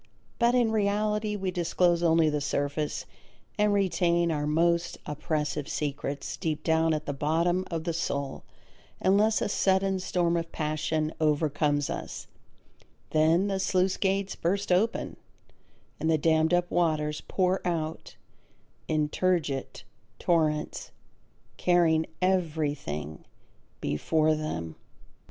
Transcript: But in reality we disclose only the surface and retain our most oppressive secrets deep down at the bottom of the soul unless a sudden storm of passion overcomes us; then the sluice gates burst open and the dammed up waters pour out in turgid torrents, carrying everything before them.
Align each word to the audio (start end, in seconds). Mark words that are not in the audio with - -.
But 0.39 0.55
in 0.55 0.71
reality 0.71 1.35
we 1.35 1.51
disclose 1.51 2.01
only 2.01 2.27
the 2.27 2.41
surface 2.41 3.05
and 3.59 3.71
retain 3.71 4.31
our 4.31 4.47
most 4.47 4.97
oppressive 5.05 5.69
secrets 5.69 6.37
deep 6.37 6.63
down 6.63 6.95
at 6.95 7.05
the 7.05 7.13
bottom 7.13 7.63
of 7.69 7.83
the 7.83 7.93
soul 7.93 8.43
unless 8.99 9.43
a 9.43 9.47
sudden 9.47 9.99
storm 9.99 10.37
of 10.37 10.51
passion 10.51 11.13
overcomes 11.21 11.87
us; 11.87 12.25
then 13.11 13.45
the 13.45 13.59
sluice 13.59 13.95
gates 13.97 14.35
burst 14.35 14.71
open 14.71 15.17
and 15.99 16.09
the 16.09 16.17
dammed 16.17 16.51
up 16.51 16.71
waters 16.71 17.21
pour 17.27 17.61
out 17.63 18.15
in 18.87 19.07
turgid 19.07 19.83
torrents, 20.17 20.89
carrying 21.57 22.07
everything 22.23 23.23
before 23.81 24.33
them. 24.33 24.77